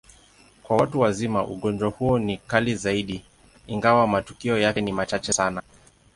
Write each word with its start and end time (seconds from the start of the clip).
Kwa 0.63 0.77
watu 0.77 0.99
wazima, 0.99 1.47
ugonjwa 1.47 1.89
huo 1.89 2.19
ni 2.19 2.37
kali 2.37 2.75
zaidi, 2.75 3.25
ingawa 3.67 4.07
matukio 4.07 4.57
yake 4.57 4.81
ni 4.81 4.91
machache 4.91 5.33
sana. 5.33 5.61